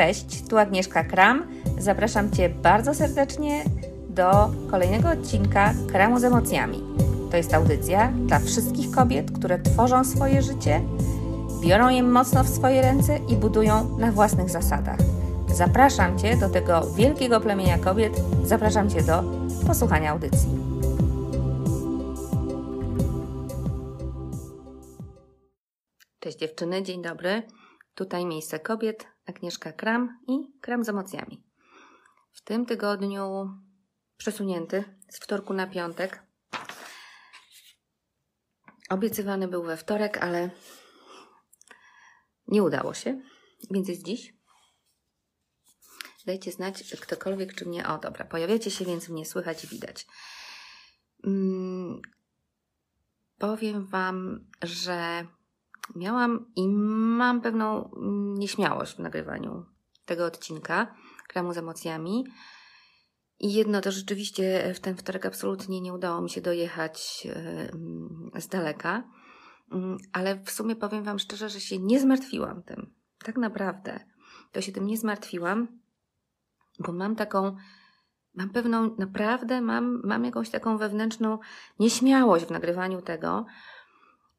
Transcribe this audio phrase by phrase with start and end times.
[0.00, 1.46] Cześć, tu Agnieszka Kram.
[1.78, 3.64] Zapraszam Cię bardzo serdecznie
[4.08, 6.82] do kolejnego odcinka Kramu z emocjami.
[7.30, 10.80] To jest audycja dla wszystkich kobiet, które tworzą swoje życie,
[11.62, 14.98] biorą je mocno w swoje ręce i budują na własnych zasadach.
[15.54, 18.12] Zapraszam Cię do tego wielkiego plemienia kobiet,
[18.44, 19.22] zapraszam Cię do
[19.66, 20.48] posłuchania audycji.
[26.20, 27.42] Cześć dziewczyny, dzień dobry.
[27.94, 31.42] Tutaj miejsce kobiet, Agnieszka Kram i Kram z emocjami.
[32.32, 33.50] W tym tygodniu
[34.16, 36.22] przesunięty z wtorku na piątek.
[38.88, 40.50] Obiecywany był we wtorek, ale
[42.48, 43.20] nie udało się,
[43.70, 44.34] więc jest dziś.
[46.26, 47.88] Dajcie znać ktokolwiek, czy mnie.
[47.88, 50.06] O, dobra, pojawiacie się, więc mnie słychać i widać.
[51.22, 52.00] Hmm,
[53.38, 55.26] powiem Wam, że
[55.96, 57.90] miałam i mam pewną
[58.38, 59.64] nieśmiałość w nagrywaniu
[60.04, 60.94] tego odcinka
[61.28, 62.24] Kramu z emocjami.
[63.40, 67.26] I jedno to rzeczywiście w ten wtorek absolutnie nie udało mi się dojechać
[68.38, 69.02] z daleka,
[69.72, 72.94] mm, ale w sumie powiem Wam szczerze, że się nie zmartwiłam tym.
[73.24, 74.00] Tak naprawdę
[74.52, 75.68] to się tym nie zmartwiłam,
[76.78, 77.56] bo mam taką,
[78.34, 81.38] mam pewną, naprawdę mam, mam jakąś taką wewnętrzną
[81.78, 83.46] nieśmiałość w nagrywaniu tego,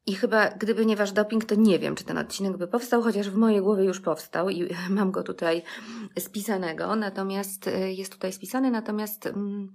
[0.06, 3.30] i chyba, gdyby nie wasz doping, to nie wiem, czy ten odcinek by powstał, chociaż
[3.30, 5.62] w mojej głowie już powstał i mam go tutaj
[6.18, 6.96] spisanego.
[6.96, 9.72] Natomiast e, jest tutaj spisany, natomiast mm,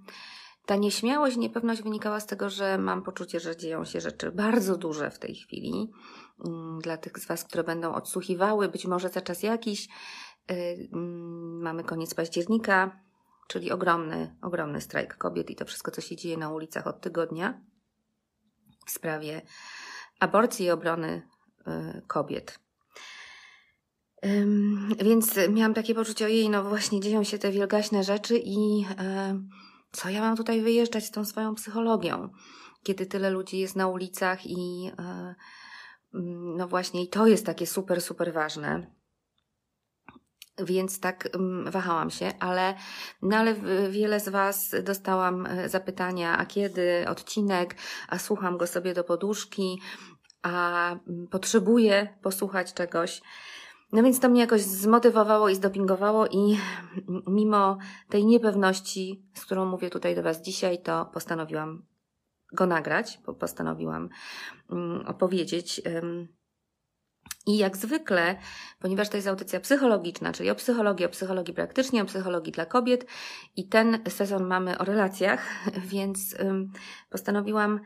[0.66, 5.10] ta nieśmiałość, niepewność wynikała z tego, że mam poczucie, że dzieją się rzeczy bardzo duże
[5.10, 5.92] w tej chwili.
[6.46, 9.88] Mm, dla tych z Was, które będą odsłuchiwały, być może za czas jakiś.
[10.50, 10.54] E,
[10.92, 13.00] mm, mamy koniec października,
[13.48, 17.60] czyli ogromny, ogromny strajk kobiet i to wszystko, co się dzieje na ulicach od tygodnia
[18.86, 19.42] w sprawie
[20.20, 21.22] aborcji i obrony
[21.68, 22.58] y, kobiet.
[25.04, 28.86] Więc miałam takie poczucie, ojej, no właśnie dzieją się te wielgaśne rzeczy i
[29.92, 32.28] co ja mam tutaj wyjeżdżać z tą swoją psychologią,
[32.82, 35.34] kiedy tyle ludzi jest na ulicach i e,
[36.56, 38.97] no właśnie i to jest takie super, super ważne.
[40.64, 41.28] Więc tak
[41.66, 42.74] wahałam się, ale,
[43.22, 43.54] no ale
[43.90, 47.76] wiele z Was dostałam e, zapytania, a kiedy odcinek,
[48.08, 49.80] a słucham go sobie do poduszki,
[50.42, 50.96] a
[51.30, 53.22] potrzebuję posłuchać czegoś.
[53.92, 56.58] No więc to mnie jakoś zmotywowało i zdopingowało i
[57.26, 61.82] mimo tej niepewności, z którą mówię tutaj do Was dzisiaj, to postanowiłam
[62.52, 64.08] go nagrać, postanowiłam
[65.06, 65.82] opowiedzieć.
[67.48, 68.36] I jak zwykle,
[68.78, 73.06] ponieważ to jest audycja psychologiczna, czyli o psychologii, o psychologii praktycznie, o psychologii dla kobiet
[73.56, 75.46] i ten sezon mamy o relacjach,
[75.92, 76.36] więc
[77.10, 77.80] postanowiłam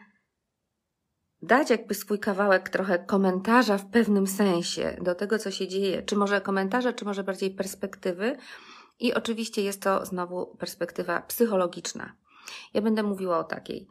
[1.43, 6.17] dać jakby swój kawałek trochę komentarza w pewnym sensie do tego, co się dzieje, czy
[6.17, 8.37] może komentarza, czy może bardziej perspektywy.
[9.01, 12.17] I oczywiście jest to znowu perspektywa psychologiczna.
[12.75, 13.89] Ja będę mówiła o takiej.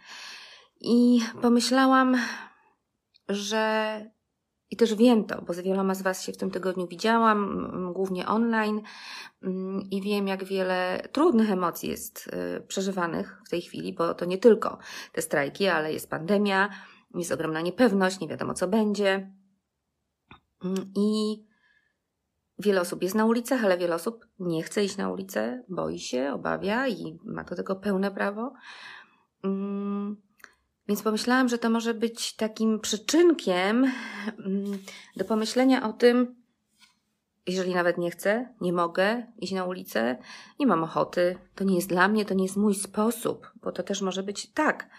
[0.81, 2.17] I pomyślałam,
[3.29, 4.05] że
[4.71, 8.27] i też wiem to, bo z wieloma z Was się w tym tygodniu widziałam, głównie
[8.27, 8.81] online,
[9.43, 12.27] mm, i wiem, jak wiele trudnych emocji jest
[12.57, 14.77] y, przeżywanych w tej chwili, bo to nie tylko
[15.13, 16.69] te strajki, ale jest pandemia,
[17.15, 19.31] jest ogromna niepewność, nie wiadomo co będzie.
[20.63, 21.37] Mm, I
[22.59, 26.31] wiele osób jest na ulicach, ale wiele osób nie chce iść na ulicę, boi się,
[26.33, 28.53] obawia i ma do tego pełne prawo.
[30.91, 33.91] Mm, więc pomyślałam, że to może być takim przyczynkiem
[34.45, 34.79] mm,
[35.15, 36.35] do pomyślenia o tym,
[37.47, 40.17] jeżeli nawet nie chcę, nie mogę iść na ulicę,
[40.59, 43.83] nie mam ochoty, to nie jest dla mnie, to nie jest mój sposób, bo to
[43.83, 44.89] też może być tak.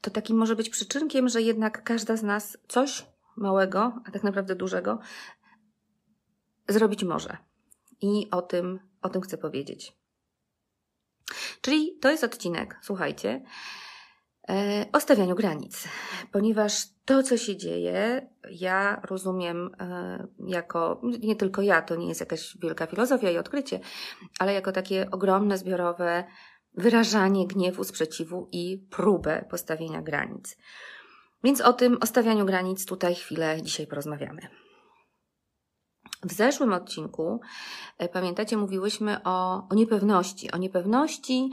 [0.00, 4.54] To takim może być przyczynkiem, że jednak każda z nas coś małego, a tak naprawdę
[4.54, 4.98] dużego,
[6.68, 7.36] zrobić może.
[8.00, 10.02] I o tym, o tym chcę powiedzieć.
[11.60, 13.42] Czyli to jest odcinek, słuchajcie,
[14.92, 15.88] o stawianiu granic,
[16.32, 22.20] ponieważ to, co się dzieje, ja rozumiem e, jako, nie tylko ja, to nie jest
[22.20, 23.80] jakaś wielka filozofia i odkrycie,
[24.38, 26.24] ale jako takie ogromne, zbiorowe
[26.74, 30.56] wyrażanie gniewu, sprzeciwu i próbę postawienia granic.
[31.44, 34.48] Więc o tym, o stawianiu granic tutaj chwilę dzisiaj porozmawiamy.
[36.22, 37.40] W zeszłym odcinku,
[37.98, 41.50] e, pamiętacie, mówiłyśmy o, o niepewności, o niepewności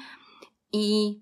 [0.73, 1.15] i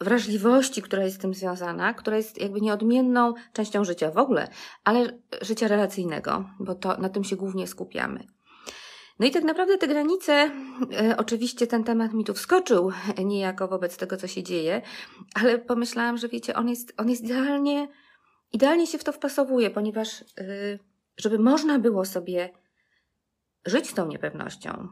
[0.00, 4.48] wrażliwości, która jest z tym związana, która jest jakby nieodmienną częścią życia w ogóle,
[4.84, 8.26] ale życia relacyjnego, bo to na tym się głównie skupiamy.
[9.18, 10.50] No i tak naprawdę te granice,
[11.00, 12.92] e, oczywiście ten temat mi tu wskoczył
[13.24, 14.82] niejako wobec tego, co się dzieje,
[15.34, 17.88] ale pomyślałam, że wiecie, on jest, on jest idealnie,
[18.52, 20.24] idealnie się w to wpasowuje, ponieważ, e,
[21.16, 22.50] żeby można było sobie
[23.66, 24.88] żyć z tą niepewnością,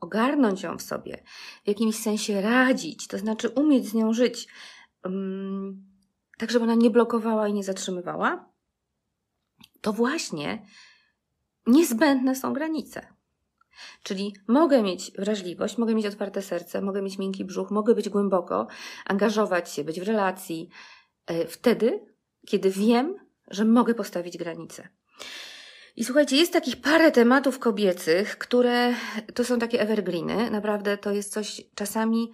[0.00, 1.22] ogarnąć ją w sobie,
[1.64, 4.48] w jakimś sensie radzić, to znaczy umieć z nią żyć,
[5.04, 5.84] um,
[6.38, 8.50] tak żeby ona nie blokowała i nie zatrzymywała,
[9.80, 10.66] to właśnie
[11.66, 13.06] niezbędne są granice.
[14.02, 18.66] Czyli mogę mieć wrażliwość, mogę mieć otwarte serce, mogę mieć miękki brzuch, mogę być głęboko,
[19.04, 20.68] angażować się, być w relacji,
[21.26, 22.06] e, wtedy,
[22.46, 23.16] kiedy wiem,
[23.50, 24.88] że mogę postawić granice.
[25.96, 28.94] I słuchajcie, jest takich parę tematów kobiecych, które
[29.34, 30.50] to są takie evergreeny.
[30.50, 32.32] Naprawdę to jest coś czasami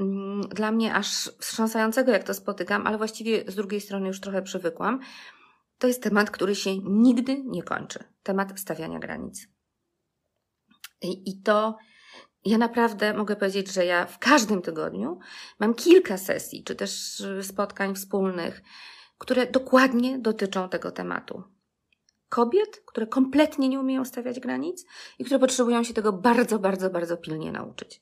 [0.00, 1.08] mm, dla mnie aż
[1.40, 5.00] wstrząsającego, jak to spotykam, ale właściwie z drugiej strony już trochę przywykłam.
[5.78, 8.04] To jest temat, który się nigdy nie kończy.
[8.22, 9.48] Temat stawiania granic.
[11.02, 11.76] I, i to
[12.44, 15.18] ja naprawdę mogę powiedzieć, że ja w każdym tygodniu
[15.58, 18.62] mam kilka sesji, czy też spotkań wspólnych,
[19.18, 21.57] które dokładnie dotyczą tego tematu
[22.28, 24.86] kobiet, które kompletnie nie umieją stawiać granic
[25.18, 28.00] i które potrzebują się tego bardzo, bardzo, bardzo pilnie nauczyć.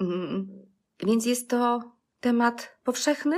[0.00, 0.48] Mm,
[1.06, 1.80] więc jest to
[2.20, 3.36] temat powszechny,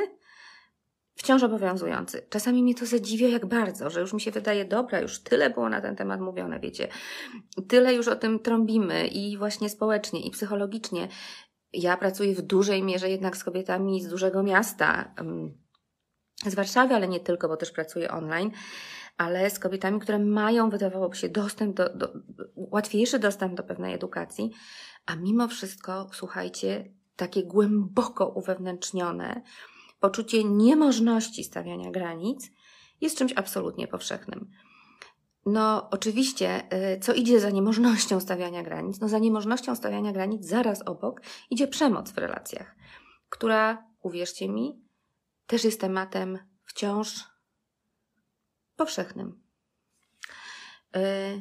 [1.15, 2.27] wciąż obowiązujący.
[2.31, 5.69] Czasami mnie to zadziwia jak bardzo, że już mi się wydaje, dobra, już tyle było
[5.69, 6.89] na ten temat mówione, wiecie,
[7.69, 11.09] tyle już o tym trąbimy i właśnie społecznie, i psychologicznie.
[11.73, 15.63] Ja pracuję w dużej mierze jednak z kobietami z dużego miasta, mm,
[16.47, 18.51] z Warszawy, ale nie tylko, bo też pracuję online
[19.23, 22.13] ale z kobietami, które mają, wydawałoby się, dostęp do, do,
[22.55, 24.51] łatwiejszy dostęp do pewnej edukacji,
[25.07, 29.43] a mimo wszystko, słuchajcie, takie głęboko uwewnętrznione
[30.01, 32.51] poczucie niemożności stawiania granic
[33.01, 34.51] jest czymś absolutnie powszechnym.
[35.47, 36.63] No, oczywiście,
[36.95, 39.01] y, co idzie za niemożnością stawiania granic?
[39.01, 41.21] No, za niemożnością stawiania granic zaraz obok
[41.51, 42.77] idzie przemoc w relacjach,
[43.29, 44.83] która, uwierzcie mi,
[45.47, 47.32] też jest tematem wciąż
[48.83, 49.43] powszechnym.
[50.97, 51.41] E,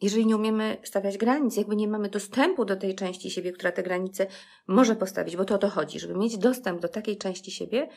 [0.00, 3.82] jeżeli nie umiemy stawiać granic, jakby nie mamy dostępu do tej części siebie, która te
[3.82, 4.26] granice
[4.66, 7.88] może postawić, bo to o to chodzi, żeby mieć dostęp do takiej części siebie,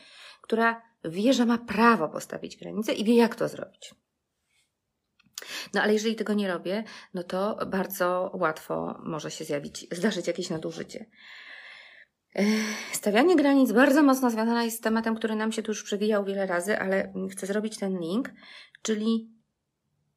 [0.42, 3.94] która wie, że ma prawo postawić granice i wie, jak to zrobić.
[5.74, 6.84] No ale jeżeli tego nie robię,
[7.14, 11.06] no to bardzo łatwo może się zjawić, zdarzyć jakieś nadużycie.
[12.92, 16.46] Stawianie granic bardzo mocno związane jest z tematem, który nam się tu już przewijał wiele
[16.46, 18.30] razy, ale chcę zrobić ten link,
[18.82, 19.30] czyli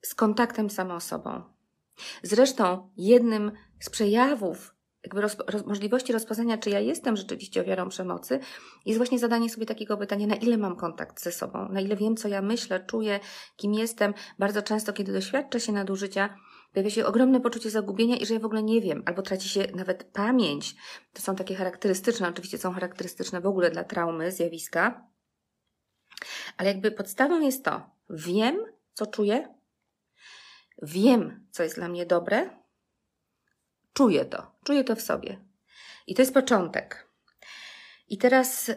[0.02, 1.44] z kontaktem samą sobą.
[2.24, 8.40] Zresztą jednym z przejawów jakby roz, roz, możliwości rozpoznania, czy ja jestem rzeczywiście ofiarą przemocy,
[8.86, 12.16] jest właśnie zadanie sobie takiego pytania, na ile mam kontakt ze sobą, na ile wiem,
[12.16, 13.20] co ja myślę, czuję,
[13.56, 14.14] kim jestem.
[14.40, 16.36] Bardzo często, kiedy doświadczę się nadużycia,
[16.74, 19.68] pojawia się ogromne poczucie zagubienia i że ja w ogóle nie wiem, albo traci się
[19.76, 20.76] nawet pamięć.
[21.14, 25.08] To są takie charakterystyczne, oczywiście są charakterystyczne w ogóle dla traumy, zjawiska.
[26.58, 29.56] Ale jakby podstawą jest to, wiem, co czuję,
[30.82, 32.50] wiem, co jest dla mnie dobre,
[33.94, 35.42] czuję to, czuję to w sobie.
[36.08, 37.07] I to jest początek.
[38.10, 38.76] I teraz y,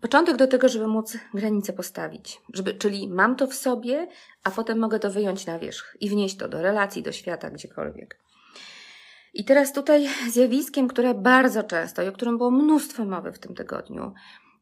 [0.00, 2.40] początek do tego, żeby móc granice postawić.
[2.54, 4.08] Żeby, czyli mam to w sobie,
[4.44, 8.18] a potem mogę to wyjąć na wierzch i wnieść to do relacji, do świata, gdziekolwiek.
[9.34, 13.54] I teraz tutaj zjawiskiem, które bardzo często i o którym było mnóstwo mowy w tym
[13.54, 14.12] tygodniu,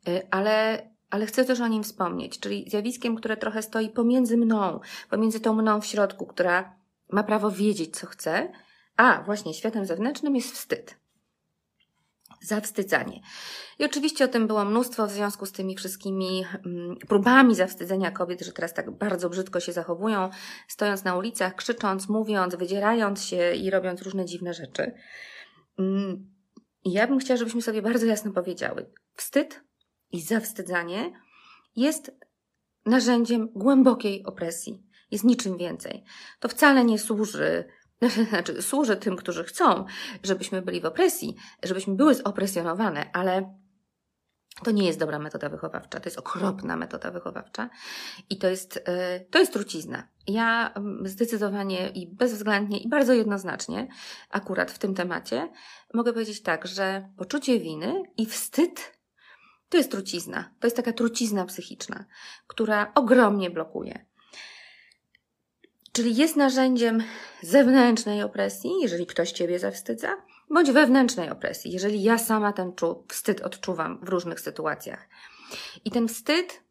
[0.09, 4.81] y, ale, ale chcę też o nim wspomnieć, czyli zjawiskiem, które trochę stoi pomiędzy mną,
[5.11, 6.77] pomiędzy tą mną w środku, która
[7.13, 8.53] ma prawo wiedzieć, co chce,
[8.97, 11.06] a właśnie światem zewnętrznym jest wstyd
[12.47, 13.21] zawstydzanie.
[13.79, 18.43] I oczywiście o tym było mnóstwo w związku z tymi wszystkimi mm, próbami zawstydzenia kobiet,
[18.43, 20.31] że teraz tak bardzo brzydko się zachowują,
[20.69, 24.93] stojąc na ulicach, krzycząc, mówiąc, wydzierając się i robiąc różne dziwne rzeczy.
[25.79, 26.35] Mm,
[26.85, 29.61] I ja bym chciała, żebyśmy sobie bardzo jasno powiedziały: wstyd
[30.13, 31.13] i zawstydzanie
[31.77, 32.13] jest
[32.87, 34.83] narzędziem głębokiej opresji.
[35.11, 36.05] Jest niczym więcej.
[36.41, 37.65] To wcale nie służy
[38.31, 39.85] znaczy służy tym, którzy chcą,
[40.23, 43.57] żebyśmy byli w opresji, żebyśmy były zopresjonowane, ale
[44.65, 47.71] to nie jest dobra metoda wychowawcza, to jest okropna metoda wychowawcza
[48.31, 50.09] i to jest, e, to jest trucizna.
[50.27, 53.89] Ja mm, zdecydowanie i bezwzględnie i bardzo jednoznacznie,
[54.31, 55.53] akurat w tym temacie,
[55.95, 58.97] mogę powiedzieć tak, że poczucie winy i wstyd
[59.69, 60.55] to jest trucizna.
[60.61, 62.05] To jest taka trucizna psychiczna,
[62.47, 64.07] która ogromnie blokuje.
[65.97, 67.03] Czyli jest narzędziem
[67.43, 70.17] zewnętrznej opresji, jeżeli ktoś ciebie zawstydza,
[70.51, 72.73] bądź wewnętrznej opresji, jeżeli ja sama ten
[73.09, 75.09] wstyd odczuwam w różnych sytuacjach.
[75.85, 76.63] I ten wstyd,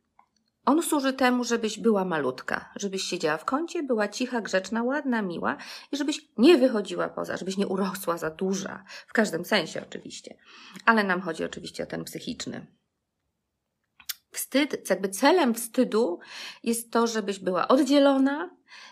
[0.65, 5.57] on służy temu, żebyś była malutka, żebyś siedziała w kącie, była cicha, grzeczna, ładna, miła
[5.91, 10.35] i żebyś nie wychodziła poza, żebyś nie urosła za duża, w każdym sensie oczywiście.
[10.85, 12.65] Ale nam chodzi oczywiście o ten psychiczny.
[14.35, 16.19] Wstyd, jakby celem wstydu
[16.63, 18.49] jest to, żebyś była oddzielona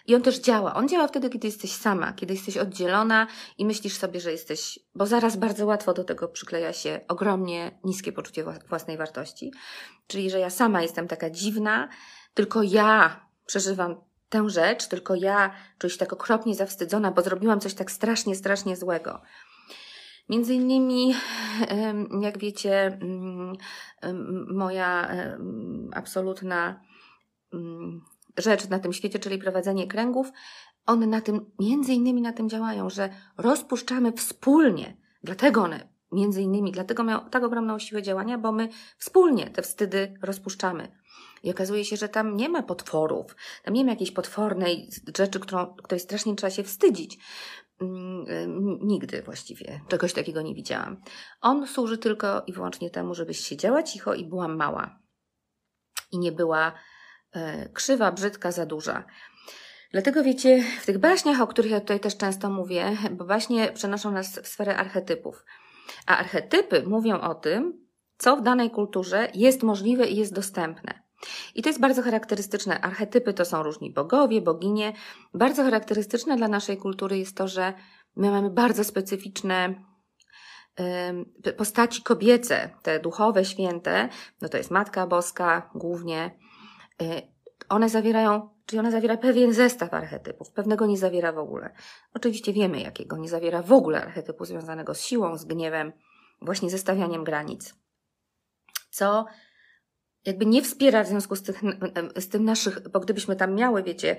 [0.07, 0.73] i on też działa.
[0.73, 5.05] On działa wtedy, kiedy jesteś sama, kiedy jesteś oddzielona i myślisz sobie, że jesteś, bo
[5.05, 9.51] zaraz bardzo łatwo do tego przykleja się ogromnie niskie poczucie własnej wartości.
[10.07, 11.89] Czyli, że ja sama jestem taka dziwna,
[12.33, 13.95] tylko ja przeżywam
[14.29, 18.75] tę rzecz, tylko ja czuję się tak okropnie zawstydzona, bo zrobiłam coś tak strasznie, strasznie
[18.75, 19.21] złego.
[20.29, 21.13] Między innymi,
[22.21, 22.99] jak wiecie,
[24.53, 25.09] moja
[25.93, 26.81] absolutna
[28.37, 30.31] rzecz na tym świecie, czyli prowadzenie kręgów,
[30.85, 34.97] one na tym, między innymi na tym działają, że rozpuszczamy wspólnie.
[35.23, 40.13] Dlatego one, między innymi, dlatego mają tak ogromną siłę działania, bo my wspólnie te wstydy
[40.21, 40.91] rozpuszczamy.
[41.43, 45.75] I okazuje się, że tam nie ma potworów, tam nie ma jakiejś potwornej rzeczy, którą,
[45.75, 47.19] której strasznie trzeba się wstydzić.
[47.83, 51.01] Mm, nigdy właściwie czegoś takiego nie widziałam.
[51.41, 54.99] On służy tylko i wyłącznie temu, żebyś siedziała cicho i była mała.
[56.11, 56.73] I nie była
[57.31, 59.03] e, krzywa, brzydka, za duża.
[59.91, 64.11] Dlatego wiecie, w tych baśniach, o których ja tutaj też często mówię, bo baśnie przenoszą
[64.11, 65.45] nas w sferę archetypów.
[66.05, 67.87] A archetypy mówią o tym,
[68.17, 71.02] co w danej kulturze jest możliwe i jest dostępne.
[71.55, 72.81] I to jest bardzo charakterystyczne.
[72.81, 74.93] Archetypy to są różni bogowie, boginie.
[75.33, 77.73] Bardzo charakterystyczne dla naszej kultury jest to, że
[78.15, 79.75] my mamy bardzo specyficzne
[81.57, 84.09] postaci kobiece, te duchowe, święte,
[84.41, 86.31] no to jest Matka Boska głównie.
[87.01, 87.21] Y,
[87.69, 91.73] one zawierają, czyli ona zawiera pewien zestaw archetypów, pewnego nie zawiera w ogóle.
[92.13, 95.93] Oczywiście wiemy jakiego, nie zawiera w ogóle archetypu związanego z siłą, z gniewem,
[96.41, 97.75] właśnie zestawianiem granic.
[98.89, 99.25] Co
[100.25, 101.61] jakby nie wspiera w związku z, tych,
[102.15, 104.17] z tym naszych, bo gdybyśmy tam miały, wiecie,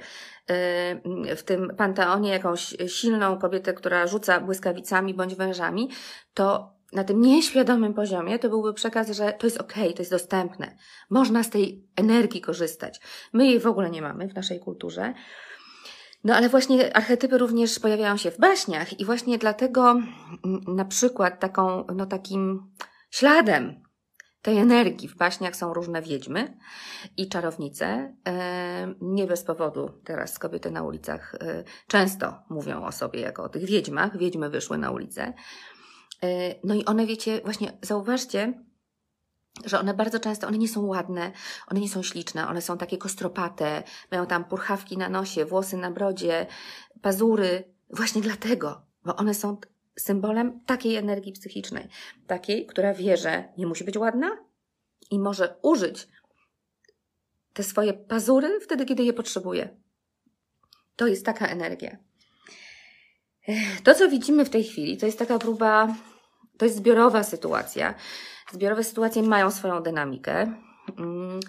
[1.37, 5.91] w tym panteonie jakąś silną kobietę, która rzuca błyskawicami bądź wężami,
[6.35, 10.11] to na tym nieświadomym poziomie to byłby przekaz, że to jest okej, okay, to jest
[10.11, 10.77] dostępne.
[11.11, 13.01] Można z tej energii korzystać.
[13.33, 15.15] My jej w ogóle nie mamy w naszej kulturze.
[16.25, 20.01] No ale właśnie archetypy również pojawiają się w baśniach i właśnie dlatego
[20.67, 22.71] na przykład taką, no takim
[23.11, 23.83] śladem
[24.45, 25.09] tej energii.
[25.09, 26.57] W baśniach są różne wiedźmy
[27.17, 28.15] i czarownice.
[29.01, 33.65] Nie bez powodu teraz kobiety na ulicach e, często mówią o sobie jako o tych
[33.65, 34.19] wiedźmach.
[34.19, 35.33] Wiedźmy wyszły na ulicę.
[36.23, 38.65] E, no i one, wiecie, właśnie zauważcie,
[39.65, 41.33] że one bardzo często, one nie są ładne,
[41.67, 45.91] one nie są śliczne, one są takie kostropate, mają tam purchawki na nosie, włosy na
[45.91, 46.47] brodzie,
[47.03, 49.57] pazury, właśnie dlatego, bo one są
[49.97, 51.89] symbolem takiej energii psychicznej,
[52.27, 54.39] takiej, która wie, że nie musi być ładna
[55.11, 56.09] i może użyć
[57.53, 59.77] te swoje pazury wtedy, kiedy je potrzebuje.
[60.97, 61.97] To jest taka energia.
[63.85, 65.97] To, co widzimy w tej chwili, to jest taka próba,
[66.59, 67.95] to jest zbiorowa sytuacja.
[68.53, 70.55] Zbiorowe sytuacje mają swoją dynamikę.
[70.99, 71.41] Mm,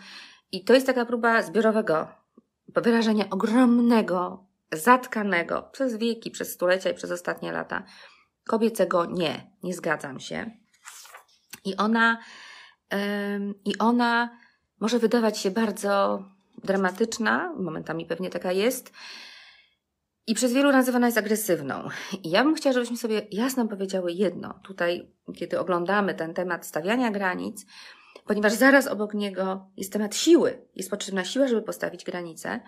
[0.51, 2.07] I to jest taka próba zbiorowego
[2.67, 7.83] wyrażenia ogromnego, zatkanego przez wieki, przez stulecia i przez ostatnie lata
[8.47, 10.51] kobiecego nie, nie zgadzam się.
[11.65, 12.17] I ona,
[12.91, 12.97] yy,
[13.65, 14.37] i ona
[14.79, 16.23] może wydawać się bardzo
[16.63, 18.93] dramatyczna, momentami pewnie taka jest,
[20.27, 21.89] i przez wielu nazywana jest agresywną.
[22.23, 27.11] I ja bym chciała, żebyśmy sobie jasno powiedziały jedno, tutaj, kiedy oglądamy ten temat stawiania
[27.11, 27.65] granic,
[28.25, 32.59] ponieważ zaraz obok niego jest temat siły, jest potrzebna siła, żeby postawić granice.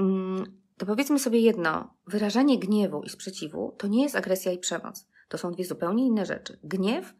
[0.00, 5.06] Mm, to powiedzmy sobie jedno: wyrażanie gniewu i sprzeciwu to nie jest agresja i przemoc.
[5.28, 6.58] To są dwie zupełnie inne rzeczy.
[6.62, 7.14] Gniew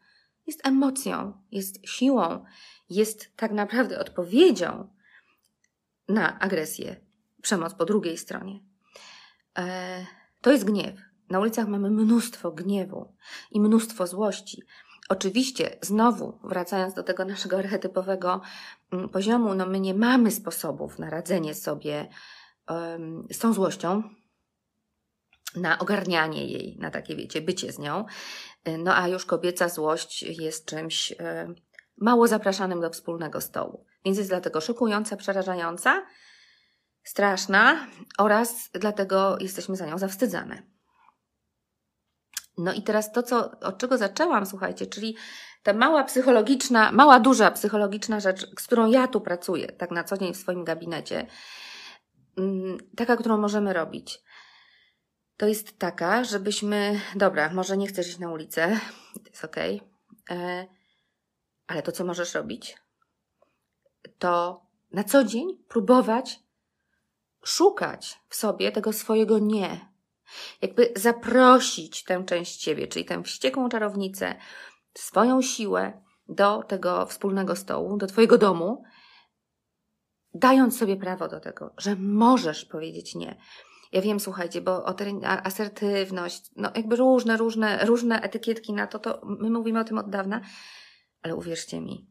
[0.47, 2.45] jest emocją, jest siłą,
[2.91, 4.89] jest tak naprawdę odpowiedzią
[6.09, 6.97] na agresję,
[7.43, 8.61] przemoc po drugiej stronie.
[9.59, 10.07] E,
[10.41, 11.01] to jest gniew.
[11.31, 13.15] Na ulicach mamy mnóstwo gniewu
[13.51, 14.63] i mnóstwo złości.
[15.09, 18.41] Oczywiście, znowu wracając do tego naszego archetypowego
[18.93, 22.09] mm, poziomu, no my nie mamy sposobów na radzenie sobie
[23.31, 24.03] z tą złością,
[25.57, 28.05] na ogarnianie jej, na takie, wiecie, bycie z nią.
[28.79, 31.15] No a już kobieca złość jest czymś
[31.97, 33.87] mało zapraszanym do wspólnego stołu.
[34.05, 36.07] Więc jest dlatego szokująca, przerażająca,
[37.05, 37.87] straszna
[38.19, 40.63] oraz dlatego jesteśmy za nią zawstydzane.
[42.59, 45.17] No i teraz to, co, od czego zaczęłam, słuchajcie, czyli
[45.63, 50.19] ta mała psychologiczna, mała, duża psychologiczna rzecz, z którą ja tu pracuję, tak na co
[50.19, 51.27] dzień w swoim gabinecie,
[52.97, 54.23] taka, którą możemy robić,
[55.37, 58.81] to jest taka, żebyśmy, dobra, może nie chcesz iść na ulicę,
[59.25, 59.81] to jest okej,
[60.25, 60.67] okay,
[61.67, 62.77] ale to, co możesz robić,
[64.19, 64.63] to
[64.93, 66.41] na co dzień próbować
[67.45, 69.89] szukać w sobie tego swojego nie.
[70.63, 74.35] Jakby zaprosić tę część ciebie, czyli tę wściekłą czarownicę,
[74.95, 78.85] swoją siłę do tego wspólnego stołu, do twojego domu
[80.35, 83.37] dając sobie prawo do tego, że możesz powiedzieć nie.
[83.93, 84.87] Ja wiem, słuchajcie, bo
[85.23, 90.11] asertywność, no jakby różne, różne, różne etykietki na to, to my mówimy o tym od
[90.11, 90.41] dawna,
[91.23, 92.11] ale uwierzcie mi,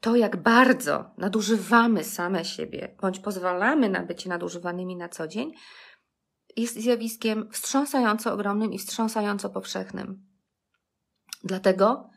[0.00, 5.52] to jak bardzo nadużywamy same siebie, bądź pozwalamy na bycie nadużywanymi na co dzień,
[6.56, 10.26] jest zjawiskiem wstrząsająco ogromnym i wstrząsająco powszechnym.
[11.44, 12.10] Dlatego,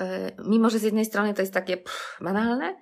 [0.00, 0.06] yy,
[0.44, 2.76] mimo że z jednej strony to jest takie pff, banalne,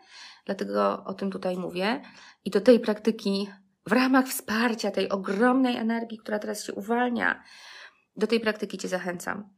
[0.48, 2.00] dlatego o tym tutaj mówię
[2.44, 3.48] i do tej praktyki
[3.86, 7.42] w ramach wsparcia tej ogromnej energii, która teraz się uwalnia,
[8.16, 9.50] do tej praktyki Cię zachęcam.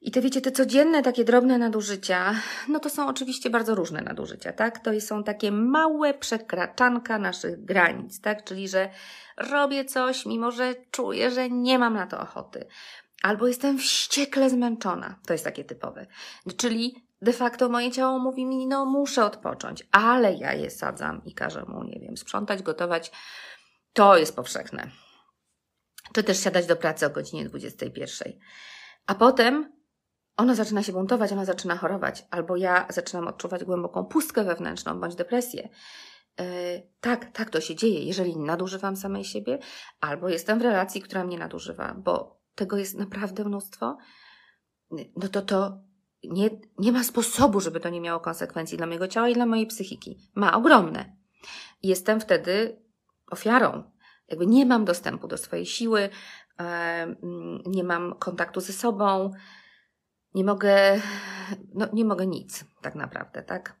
[0.00, 2.34] I te wiecie, te codzienne takie drobne nadużycia,
[2.68, 4.78] no to są oczywiście bardzo różne nadużycia, tak?
[4.78, 8.44] To są takie małe przekraczanka naszych granic, tak?
[8.44, 8.90] Czyli, że
[9.36, 12.66] robię coś, mimo że czuję, że nie mam na to ochoty.
[13.22, 15.18] Albo jestem wściekle zmęczona.
[15.26, 16.06] To jest takie typowe.
[16.56, 21.34] Czyli de facto moje ciało mówi mi, no muszę odpocząć, ale ja je sadzam i
[21.34, 23.12] każę mu, nie wiem, sprzątać, gotować.
[23.92, 24.90] To jest powszechne.
[26.12, 28.32] Czy też siadać do pracy o godzinie 21.
[29.06, 29.72] A potem
[30.36, 35.14] ona zaczyna się buntować, ona zaczyna chorować, albo ja zaczynam odczuwać głęboką pustkę wewnętrzną bądź
[35.14, 35.68] depresję.
[36.38, 36.44] Yy,
[37.00, 39.58] tak, tak to się dzieje, jeżeli nadużywam samej siebie,
[40.00, 43.96] albo jestem w relacji, która mnie nadużywa, bo tego jest naprawdę mnóstwo.
[44.90, 45.85] No to to
[46.30, 49.66] nie, nie ma sposobu, żeby to nie miało konsekwencji dla mojego ciała i dla mojej
[49.66, 50.18] psychiki.
[50.34, 51.16] Ma ogromne.
[51.82, 52.82] Jestem wtedy
[53.30, 53.82] ofiarą.
[54.28, 56.08] Jakby nie mam dostępu do swojej siły,
[57.66, 59.30] nie mam kontaktu ze sobą,
[60.34, 61.00] nie mogę,
[61.74, 63.76] no nie mogę nic tak naprawdę, tak?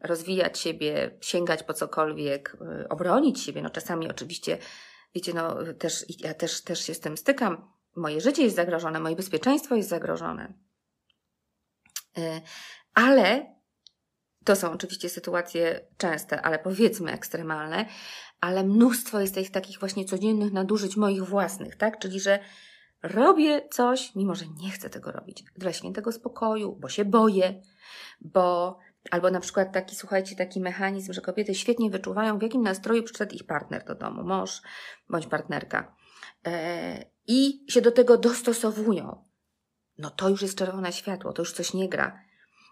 [0.00, 3.62] Rozwijać siebie, sięgać po cokolwiek, y, obronić siebie.
[3.62, 4.58] No czasami oczywiście,
[5.14, 7.70] wiecie, no też, ja też, też się z tym stykam.
[7.96, 10.52] Moje życie jest zagrożone, moje bezpieczeństwo jest zagrożone.
[12.18, 12.40] Y,
[12.94, 13.56] ale
[14.44, 17.86] to są oczywiście sytuacje częste, ale powiedzmy ekstremalne,
[18.40, 21.98] ale mnóstwo jest tych takich właśnie codziennych nadużyć moich własnych, tak?
[21.98, 22.38] Czyli, że
[23.02, 27.62] robię coś, mimo że nie chcę tego robić, dla świętego spokoju, bo się boję,
[28.20, 28.78] bo
[29.10, 33.34] albo na przykład taki, słuchajcie, taki mechanizm, że kobiety świetnie wyczuwają, w jakim nastroju przyszedł
[33.34, 34.62] ich partner do domu, mąż
[35.08, 35.96] bądź partnerka.
[36.46, 39.25] E, I się do tego dostosowują
[39.98, 42.20] no to już jest czerwone światło, to już coś nie gra.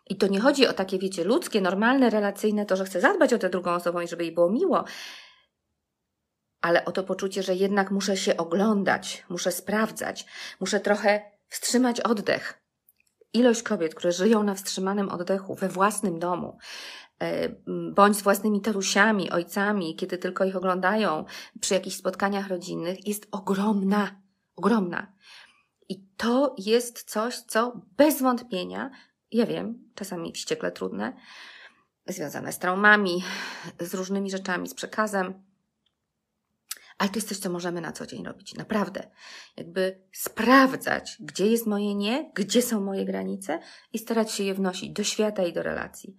[0.07, 3.39] I to nie chodzi o takie, wiecie, ludzkie, normalne, relacyjne, to, że chcę zadbać o
[3.39, 4.85] tę drugą osobę i żeby jej było miło,
[6.61, 10.27] ale o to poczucie, że jednak muszę się oglądać, muszę sprawdzać,
[10.61, 12.61] muszę trochę wstrzymać oddech.
[13.33, 16.59] Ilość kobiet, które żyją na wstrzymanym oddechu we własnym domu,
[17.21, 17.49] e,
[17.95, 21.25] bądź z własnymi tarusiami, ojcami, kiedy tylko ich oglądają
[21.61, 24.21] przy jakichś spotkaniach rodzinnych, jest ogromna,
[24.57, 25.13] ogromna.
[25.88, 28.90] I to jest coś, co bez wątpienia,
[29.31, 31.16] ja wiem, czasami wściekle trudne,
[32.07, 33.25] związane z traumami,
[33.81, 35.44] z różnymi rzeczami, z przekazem,
[36.99, 38.55] ale to jest coś, co możemy na co dzień robić.
[38.55, 39.11] Naprawdę.
[39.57, 43.61] Jakby sprawdzać, gdzie jest moje nie, gdzie są moje granice
[43.92, 46.16] i starać się je wnosić do świata i do relacji.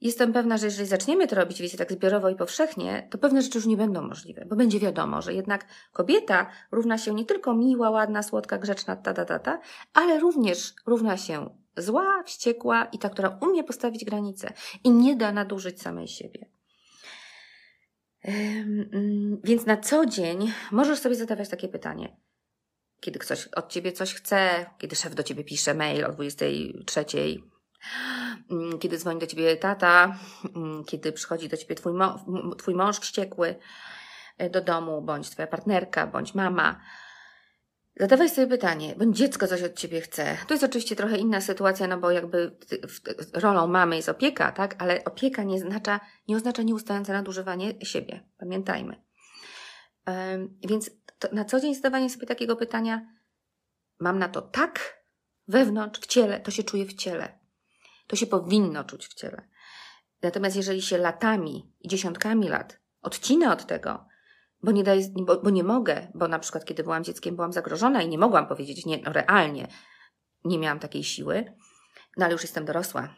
[0.00, 3.58] Jestem pewna, że jeżeli zaczniemy to robić, wiecie, tak zbiorowo i powszechnie, to pewne rzeczy
[3.58, 7.90] już nie będą możliwe, bo będzie wiadomo, że jednak kobieta równa się nie tylko miła,
[7.90, 9.60] ładna, słodka, grzeczna, ta, ta, ta, ta
[9.94, 14.52] ale również równa się zła, wściekła i ta, która umie postawić granice
[14.84, 16.46] i nie da nadużyć samej siebie.
[18.24, 22.16] Mm, więc na co dzień możesz sobie zadawać takie pytanie.
[23.00, 27.55] Kiedy ktoś od ciebie coś chce, kiedy szef do ciebie pisze mail o 23, Mm,
[28.80, 30.18] kiedy dzwoni do ciebie tata,
[30.56, 32.26] mm, kiedy przychodzi do ciebie twój, mo
[32.58, 33.54] twój mąż wściekły
[34.38, 36.80] e, do domu, bądź twoja partnerka, bądź mama.
[38.00, 40.36] Zadawaj sobie pytanie, bądź dziecko coś od ciebie chce.
[40.46, 42.56] To jest oczywiście trochę inna sytuacja, no bo jakby
[43.32, 44.82] rolą mamy jest opieka, tak?
[44.82, 48.20] Ale opieka nie oznacza, nie oznacza nieustające nadużywanie siebie.
[48.38, 49.02] Pamiętajmy.
[50.68, 50.90] Więc
[51.32, 53.06] na co dzień zadawanie sobie takiego pytania,
[54.00, 55.02] mam na to tak,
[55.48, 57.45] wewnątrz, w ciele, to się czuję w ciele.
[58.06, 59.48] To się powinno czuć w ciele.
[60.22, 64.06] Natomiast jeżeli się latami i dziesiątkami lat odcinę od tego,
[64.62, 68.02] bo nie, daję, bo, bo nie mogę, bo na przykład kiedy byłam dzieckiem, byłam zagrożona
[68.02, 69.68] i nie mogłam powiedzieć, nie, no realnie
[70.44, 71.52] nie miałam takiej siły,
[72.16, 73.14] no ale już jestem dorosła,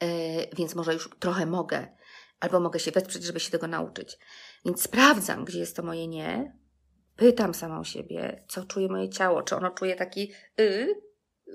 [0.00, 0.08] yy,
[0.56, 1.96] więc może już trochę mogę,
[2.40, 4.18] albo mogę się wesprzeć, żeby się tego nauczyć.
[4.64, 6.56] Więc sprawdzam, gdzie jest to moje nie,
[7.16, 11.02] pytam samą siebie, co czuje moje ciało, czy ono czuje taki y,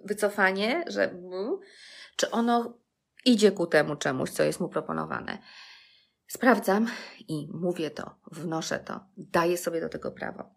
[0.05, 1.15] wycofanie, że
[2.15, 2.77] czy ono
[3.25, 5.37] idzie ku temu czemuś, co jest mu proponowane.
[6.27, 6.87] Sprawdzam
[7.27, 10.49] i mówię to, wnoszę to, daję sobie do tego prawo.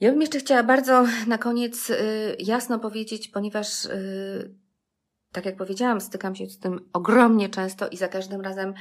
[0.00, 4.54] Ja bym jeszcze chciała bardzo na koniec y, jasno powiedzieć, ponieważ y,
[5.32, 8.74] tak jak powiedziałam, stykam się z tym ogromnie często i za każdym razem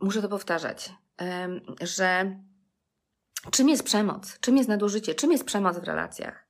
[0.00, 0.92] muszę to powtarzać,
[1.80, 2.36] że
[3.50, 6.47] czym jest przemoc, czym jest nadużycie, czym jest przemoc w relacjach.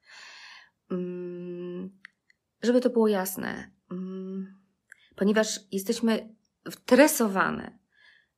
[0.90, 1.90] Mm,
[2.62, 4.54] żeby to było jasne, mm,
[5.16, 6.34] ponieważ jesteśmy
[6.84, 7.78] tresowane,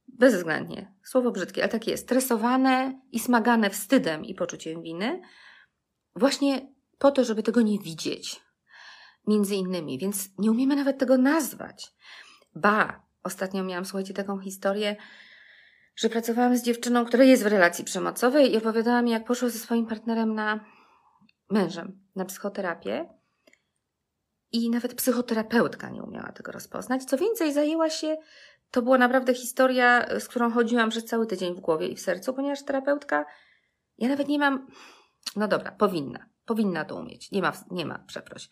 [0.08, 5.20] bezwzględnie, słowo brzydkie, ale tak jest, tresowane i smagane wstydem i poczuciem winy,
[6.16, 8.40] właśnie po to, żeby tego nie widzieć.
[9.26, 11.92] Między innymi, więc nie umiemy nawet tego nazwać.
[12.54, 14.96] Ba, ostatnio miałam, słuchajcie, taką historię,
[15.96, 19.58] że pracowałam z dziewczyną, która jest w relacji przemocowej i opowiadała mi, jak poszła ze
[19.58, 20.64] swoim partnerem na
[21.50, 23.08] mężem na psychoterapię.
[24.52, 27.04] I nawet psychoterapeutka nie umiała tego rozpoznać.
[27.04, 28.16] Co więcej, zajęła się,
[28.70, 32.34] to była naprawdę historia, z którą chodziłam przez cały tydzień w głowie i w sercu,
[32.34, 33.26] ponieważ terapeutka,
[33.98, 34.66] ja nawet nie mam,
[35.36, 37.30] no dobra, powinna, powinna to umieć.
[37.30, 38.48] Nie ma, nie ma, przeproś.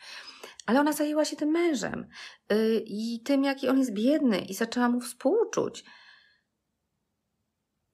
[0.67, 2.09] Ale ona zajęła się tym mężem
[2.51, 5.85] yy, i tym, jaki on jest biedny, i zaczęła mu współczuć.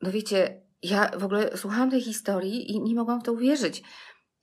[0.03, 3.83] No wiecie, ja w ogóle słuchałam tej historii i nie mogłam w to uwierzyć.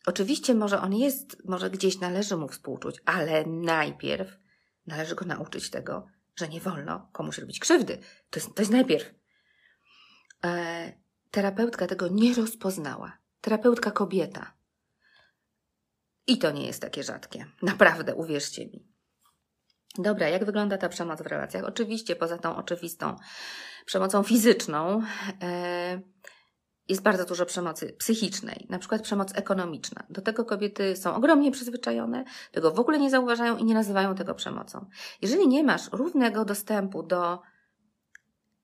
[0.06, 4.38] Oczywiście może on jest, może gdzieś należy mu współczuć, ale najpierw
[4.88, 7.98] należy go nauczyć tego, że nie wolno komuś robić krzywdy.
[8.30, 9.14] To jest, to jest najpierw.
[10.44, 10.94] E,
[11.32, 13.18] terapeutka tego nie rozpoznała.
[13.42, 14.54] Terapeutka kobieta.
[16.28, 17.46] I to nie jest takie rzadkie.
[17.62, 18.92] Naprawdę, uwierzcie mi.
[19.98, 21.64] Dobra, jak wygląda ta przemoc w relacjach?
[21.64, 23.16] Oczywiście, poza tą oczywistą
[23.86, 25.02] przemocą fizyczną,
[25.42, 26.02] e,
[26.92, 30.04] jest bardzo dużo przemocy psychicznej, na przykład przemoc ekonomiczna.
[30.10, 34.36] Do tego kobiety są ogromnie przyzwyczajone, tego w ogóle nie zauważają i nie nazywają tego
[34.36, 34.86] przemocą.
[35.22, 37.40] Jeżeli nie masz równego dostępu do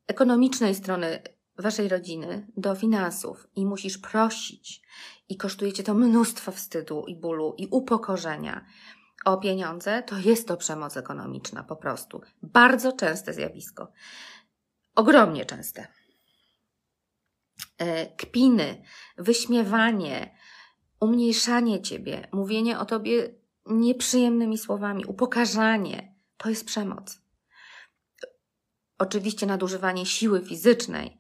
[0.07, 1.21] ekonomicznej strony
[1.57, 4.81] waszej rodziny, do finansów i musisz prosić
[5.29, 8.65] i kosztuje cię to mnóstwo wstydu i bólu i upokorzenia
[9.25, 12.21] o pieniądze, to jest to przemoc ekonomiczna po prostu.
[12.43, 13.91] Bardzo częste zjawisko.
[14.95, 15.87] Ogromnie częste.
[17.77, 18.83] E, kpiny,
[19.17, 20.37] wyśmiewanie,
[20.99, 23.29] umniejszanie ciebie, mówienie o tobie
[23.65, 27.21] nieprzyjemnymi słowami, upokarzanie to jest przemoc.
[28.97, 31.19] Oczywiście nadużywanie siły fizycznej,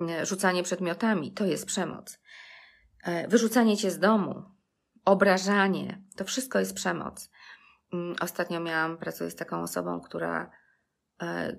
[0.00, 2.18] e, rzucanie przedmiotami to jest przemoc.
[3.04, 4.42] E, wyrzucanie cię z domu,
[5.04, 7.30] obrażanie to wszystko jest przemoc.
[7.92, 10.50] Mm, ostatnio miałam, pracuję z taką osobą, która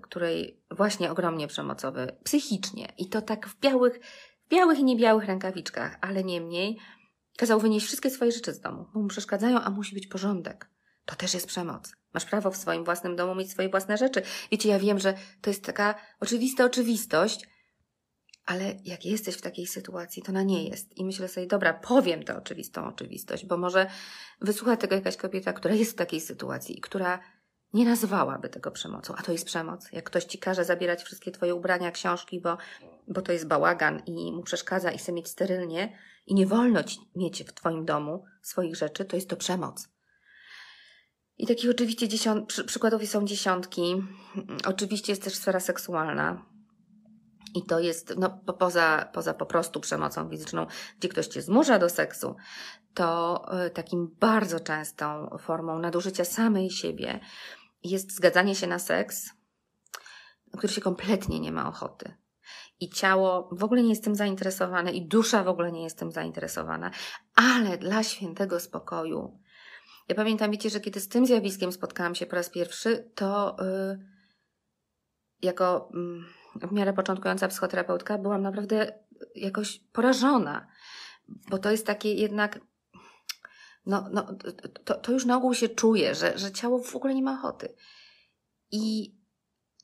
[0.01, 3.99] której właśnie ogromnie przemocowy psychicznie i to tak w białych
[4.45, 6.79] w białych i niebiałych rękawiczkach, ale niemniej
[7.37, 10.69] kazał wynieść wszystkie swoje rzeczy z domu, bo mu przeszkadzają, a musi być porządek.
[11.05, 11.95] To też jest przemoc.
[12.13, 14.21] Masz prawo w swoim własnym domu mieć swoje własne rzeczy.
[14.51, 17.47] Wiecie, ja wiem, że to jest taka oczywista oczywistość,
[18.45, 20.97] ale jak jesteś w takiej sytuacji, to na nie jest.
[20.97, 23.87] I myślę sobie, dobra, powiem tę oczywistą oczywistość, bo może
[24.41, 27.19] wysłucha tego jakaś kobieta, która jest w takiej sytuacji i która
[27.73, 29.91] nie nazwałaby tego przemocą, a to jest przemoc.
[29.91, 32.57] Jak ktoś ci każe zabierać wszystkie twoje ubrania, książki, bo,
[33.07, 36.99] bo to jest bałagan i mu przeszkadza i chce mieć sterylnie i nie wolno ci
[37.15, 39.89] mieć w twoim domu swoich rzeczy, to jest to przemoc.
[41.37, 44.03] I takich oczywiście dziesiąt, przy, przykładowi są dziesiątki.
[44.65, 46.45] Oczywiście jest też sfera seksualna.
[47.55, 50.65] I to jest, no, poza, poza po prostu przemocą fizyczną,
[50.99, 52.35] gdzie ktoś cię zmusza do seksu,
[52.93, 57.19] to y, takim bardzo częstą formą nadużycia samej siebie
[57.83, 59.29] jest zgadzanie się na seks,
[60.53, 62.13] na który się kompletnie nie ma ochoty.
[62.79, 66.11] I ciało w ogóle nie jest tym zainteresowane, i dusza w ogóle nie jest tym
[66.11, 66.91] zainteresowana,
[67.35, 69.39] ale dla świętego spokoju.
[70.07, 73.99] Ja pamiętam, wiecie, że kiedy z tym zjawiskiem spotkałam się po raz pierwszy, to yy,
[75.41, 78.99] jako yy, w miarę początkująca psychoterapeutka byłam naprawdę
[79.35, 80.67] jakoś porażona,
[81.49, 82.59] bo to jest takie jednak
[83.85, 84.27] no, no,
[84.85, 87.75] to, to już na ogół się czuje, że, że ciało w ogóle nie ma ochoty.
[88.71, 89.15] I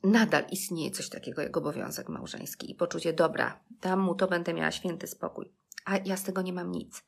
[0.04, 4.70] nadal istnieje coś takiego jak obowiązek małżeński i poczucie, dobra, tam mu to będę miała
[4.70, 5.52] święty spokój,
[5.84, 7.04] a ja z tego nie mam nic.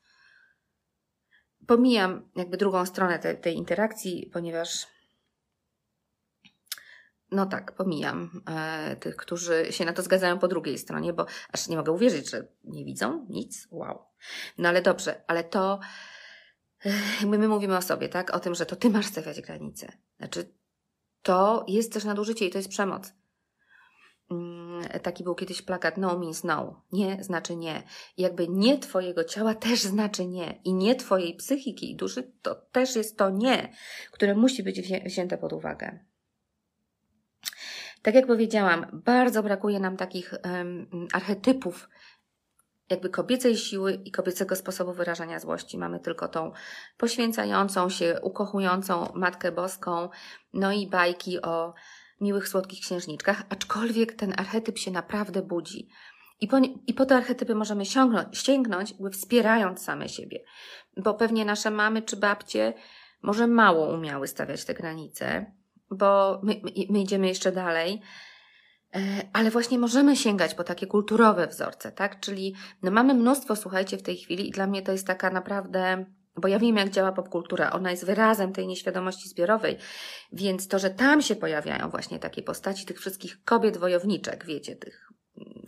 [1.67, 4.87] Pomijam jakby drugą stronę te, tej interakcji, ponieważ
[7.31, 11.69] no tak, pomijam e, tych, którzy się na to zgadzają po drugiej stronie, bo aż
[11.69, 13.69] nie mogę uwierzyć, że nie widzą nic.
[13.71, 13.99] Wow.
[14.59, 15.81] No ale dobrze, ale to
[17.21, 18.35] jakby my mówimy o sobie, tak?
[18.35, 19.93] O tym, że to ty masz stawiać granice.
[20.19, 20.55] Znaczy,
[21.23, 23.13] to jest też nadużycie i to jest przemoc.
[24.31, 26.85] Mm, taki był kiedyś plakat No means no.
[26.93, 27.83] Nie znaczy nie.
[28.17, 30.61] Jakby nie Twojego ciała też znaczy nie.
[30.65, 33.73] I nie Twojej psychiki i duszy to też jest to nie,
[34.11, 35.99] które musi być wzięte pod uwagę.
[38.03, 41.89] Tak jak powiedziałam, bardzo brakuje nam takich um, archetypów
[42.93, 45.79] jakby kobiecej siły i kobiecego sposobu wyrażania złości.
[45.79, 46.53] Mamy tylko tą
[46.97, 50.09] poświęcającą się, ukochującą Matkę Boską,
[50.53, 51.75] no i bajki o
[52.21, 55.89] miłych, słodkich księżniczkach, aczkolwiek ten archetyp się naprawdę budzi.
[56.41, 60.45] I po, I po te archetypy możemy sięgnąć, sięgnąć, wspierając same siebie.
[60.97, 62.75] Bo pewnie nasze mamy czy babcie
[63.23, 65.53] może mało umiały stawiać te granice,
[65.91, 68.03] bo my, my idziemy jeszcze dalej.
[68.97, 68.99] E,
[69.33, 72.21] ale właśnie możemy sięgać po takie kulturowe wzorce, tak?
[72.21, 76.05] Czyli no mamy mnóstwo, słuchajcie, w tej chwili i dla mnie to jest taka naprawdę
[76.37, 77.71] bo ja wiem, jak działa popkultura.
[77.71, 79.79] Ona jest wyrazem tej nieświadomości zbiorowej,
[80.33, 85.09] więc to, że tam się pojawiają właśnie takie postaci tych wszystkich kobiet wojowniczek, wiecie, tych
[85.37, 85.65] mm,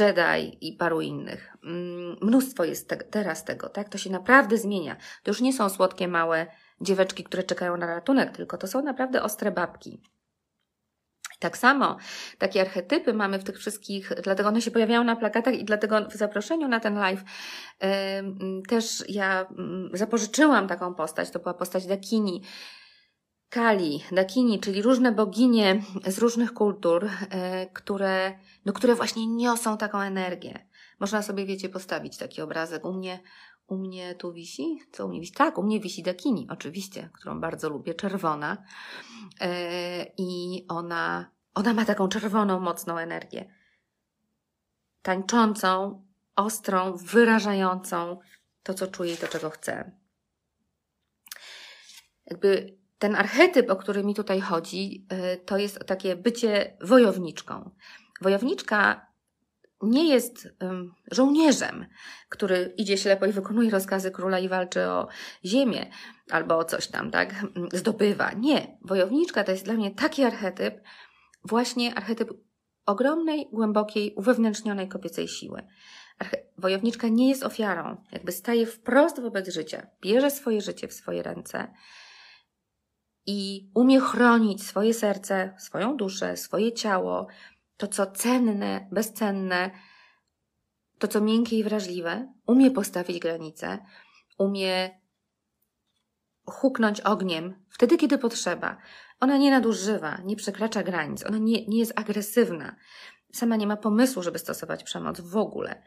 [0.00, 1.56] Jedi i paru innych.
[1.64, 3.88] Mm, mnóstwo jest te, teraz tego, tak?
[3.88, 4.96] To się naprawdę zmienia.
[5.22, 6.46] To już nie są słodkie, małe
[6.80, 10.02] dzieweczki, które czekają na ratunek, tylko to są naprawdę ostre babki.
[11.38, 11.96] Tak samo
[12.38, 16.14] takie archetypy mamy w tych wszystkich, dlatego one się pojawiają na plakatach i dlatego w
[16.14, 17.24] zaproszeniu na ten live
[18.68, 19.46] też ja
[19.90, 22.42] yy, zapożyczyłam taką postać, to była postać Dakini.
[23.48, 27.10] Kali, Dakini, czyli różne boginie z różnych kultur, yy,
[27.72, 30.66] które, no, które właśnie niosą taką energię.
[31.00, 32.84] Można sobie, wiecie, postawić taki obrazek.
[32.84, 33.20] U mnie,
[33.66, 34.78] u mnie tu wisi?
[34.92, 35.32] Co u mnie wisi?
[35.32, 38.64] Tak, u mnie wisi Dakini, oczywiście, którą bardzo lubię, czerwona.
[39.40, 39.48] Yy,
[40.18, 43.54] I ona, ona ma taką czerwoną, mocną energię.
[45.02, 46.04] Tańczącą,
[46.36, 48.18] ostrą, wyrażającą
[48.62, 49.92] to, co czuje i to, czego chce.
[52.26, 57.70] Jakby ten archetyp, o który mi tutaj chodzi, yy, to jest takie bycie wojowniczką.
[58.20, 59.06] Wojowniczka
[59.82, 60.48] nie jest
[61.10, 61.86] żołnierzem,
[62.28, 65.08] który idzie ślepo i wykonuje rozkazy króla i walczy o
[65.44, 65.90] ziemię
[66.30, 67.34] albo o coś tam, tak?
[67.72, 68.32] Zdobywa.
[68.32, 68.78] Nie.
[68.82, 70.80] Wojowniczka to jest dla mnie taki archetyp,
[71.44, 72.28] właśnie archetyp
[72.86, 75.62] ogromnej, głębokiej, uwewnętrznionej kobiecej siły.
[76.18, 81.22] Arche wojowniczka nie jest ofiarą, jakby staje wprost wobec życia, bierze swoje życie w swoje
[81.22, 81.72] ręce
[83.26, 87.26] i umie chronić swoje serce, swoją duszę, swoje ciało,
[87.76, 89.70] to, co cenne, bezcenne,
[90.98, 93.78] to, co miękkie i wrażliwe, umie postawić granice,
[94.38, 95.00] umie
[96.46, 98.76] huknąć ogniem wtedy, kiedy potrzeba.
[99.20, 102.76] Ona nie nadużywa, nie przekracza granic, ona nie, nie jest agresywna.
[103.32, 105.82] Sama nie ma pomysłu, żeby stosować przemoc w ogóle,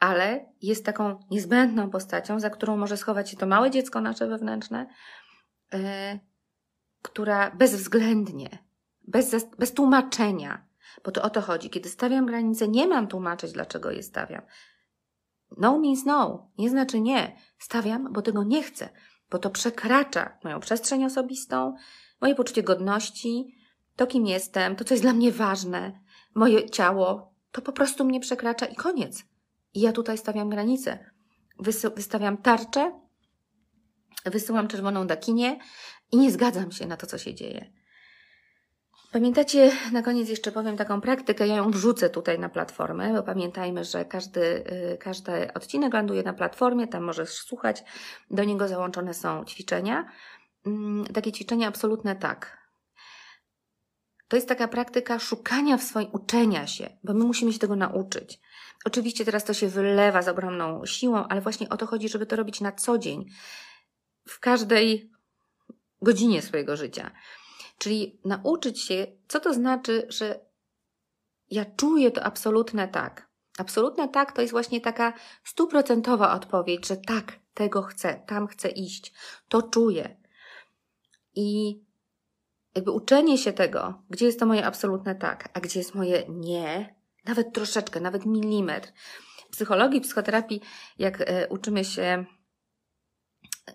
[0.00, 4.86] ale jest taką niezbędną postacią, za którą może schować się to małe dziecko nasze wewnętrzne,
[5.72, 5.78] yy,
[7.02, 8.48] która bezwzględnie,
[9.08, 10.69] bez, bez tłumaczenia,
[11.04, 11.70] bo to o to chodzi.
[11.70, 14.42] Kiedy stawiam granice, nie mam tłumaczyć, dlaczego je stawiam.
[15.56, 17.36] No means no, nie znaczy nie.
[17.58, 18.88] Stawiam, bo tego nie chcę,
[19.30, 21.74] bo to przekracza moją przestrzeń osobistą,
[22.20, 23.54] moje poczucie godności,
[23.96, 26.00] to kim jestem, to co jest dla mnie ważne,
[26.34, 29.24] moje ciało, to po prostu mnie przekracza i koniec.
[29.74, 31.10] I ja tutaj stawiam granice.
[31.94, 33.00] wystawiam tarczę,
[34.24, 35.58] wysyłam czerwoną dakinię
[36.12, 37.79] i nie zgadzam się na to, co się dzieje.
[39.12, 43.84] Pamiętacie, na koniec jeszcze powiem taką praktykę, ja ją wrzucę tutaj na platformę, bo pamiętajmy,
[43.84, 44.40] że każdy,
[44.94, 47.84] y, każdy odcinek ląduje na platformie, tam możesz słuchać,
[48.30, 50.12] do niego załączone są ćwiczenia.
[50.66, 52.60] Mm, takie ćwiczenia absolutne tak.
[54.28, 58.40] To jest taka praktyka szukania w swoim, uczenia się, bo my musimy się tego nauczyć.
[58.84, 62.36] Oczywiście teraz to się wylewa z ogromną siłą, ale właśnie o to chodzi, żeby to
[62.36, 63.26] robić na co dzień,
[64.28, 65.10] w każdej
[66.02, 67.10] godzinie swojego życia.
[67.80, 70.40] Czyli nauczyć się, co to znaczy, że
[71.50, 73.28] ja czuję to absolutne tak.
[73.58, 75.12] Absolutne tak to jest właśnie taka
[75.44, 79.12] stuprocentowa odpowiedź, że tak, tego chcę, tam chcę iść,
[79.48, 80.16] to czuję.
[81.34, 81.80] I
[82.74, 86.94] jakby uczenie się tego, gdzie jest to moje absolutne tak, a gdzie jest moje nie,
[87.24, 88.92] nawet troszeczkę, nawet milimetr.
[89.36, 90.60] W psychologii, psychoterapii,
[90.98, 92.24] jak e, uczymy się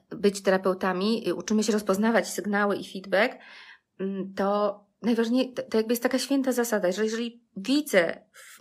[0.09, 3.37] być terapeutami, uczymy się rozpoznawać sygnały i feedback,
[4.35, 8.59] to najważniejsze, to jakby jest taka święta zasada, że jeżeli widzę w,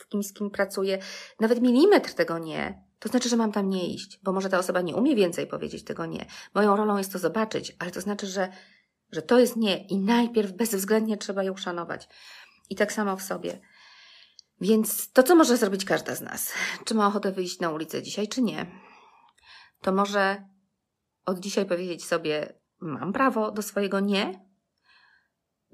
[0.00, 0.98] w kimś, z kim pracuję,
[1.40, 4.80] nawet milimetr tego nie, to znaczy, że mam tam nie iść, bo może ta osoba
[4.80, 6.26] nie umie więcej powiedzieć tego nie.
[6.54, 8.48] Moją rolą jest to zobaczyć, ale to znaczy, że,
[9.12, 12.08] że to jest nie i najpierw bezwzględnie trzeba ją szanować.
[12.70, 13.60] I tak samo w sobie.
[14.60, 16.52] Więc to, co może zrobić każda z nas,
[16.84, 18.66] czy ma ochotę wyjść na ulicę dzisiaj, czy nie,
[19.80, 20.48] to może
[21.26, 24.43] od dzisiaj powiedzieć sobie: Mam prawo do swojego nie,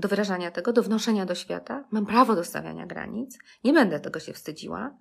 [0.00, 1.84] do wyrażania tego, do wnoszenia do świata.
[1.90, 3.38] Mam prawo do stawiania granic.
[3.64, 4.96] Nie będę tego się wstydziła.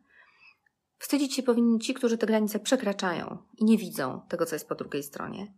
[0.98, 4.76] Wstydzić się powinni ci, którzy te granice przekraczają i nie widzą tego, co jest po
[4.76, 5.54] drugiej stronie.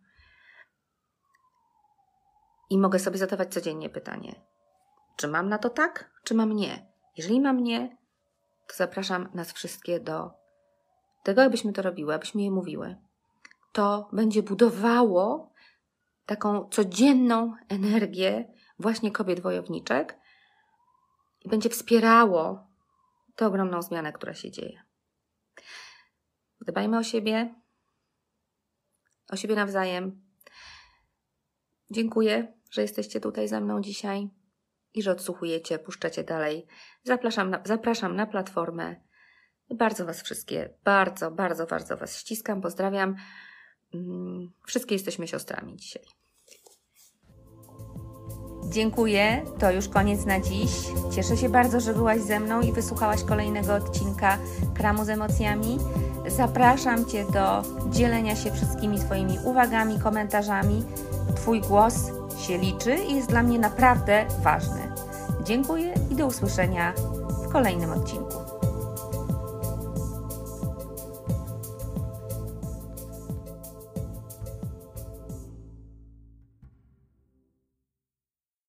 [2.69, 4.41] I mogę sobie zadawać codziennie pytanie:
[5.15, 6.91] czy mam na to tak, czy mam nie?
[7.17, 7.97] Jeżeli mam nie,
[8.67, 10.31] to zapraszam nas wszystkie do
[11.23, 12.95] tego, abyśmy to robiły, abyśmy je mówiły.
[13.71, 15.51] To będzie budowało
[16.25, 20.19] taką codzienną energię właśnie kobiet wojowniczek
[21.41, 22.67] i będzie wspierało
[23.35, 24.83] tę ogromną zmianę, która się dzieje.
[26.61, 27.55] Dbajmy o siebie,
[29.29, 30.21] o siebie nawzajem.
[31.89, 34.29] Dziękuję, że jesteście tutaj ze mną dzisiaj
[34.93, 36.67] i że odsłuchujecie, puszczacie dalej.
[37.03, 38.95] Zapraszam na, zapraszam na platformę.
[39.69, 43.15] Bardzo Was wszystkie, bardzo, bardzo, bardzo Was ściskam, pozdrawiam.
[43.93, 46.20] Mm, wszystkie jesteśmy siostrami dzisiaj.
[48.71, 50.71] Dziękuję, to już koniec na dziś.
[51.11, 54.37] Cieszę się bardzo, że byłaś ze mną i wysłuchałaś kolejnego odcinka
[54.73, 55.77] Kramu z emocjami.
[56.27, 60.83] Zapraszam Cię do dzielenia się wszystkimi Twoimi uwagami, komentarzami.
[61.35, 61.95] Twój głos
[62.47, 64.91] się liczy i jest dla mnie naprawdę ważny.
[65.43, 66.93] Dziękuję i do usłyszenia
[67.45, 68.50] w kolejnym odcinku.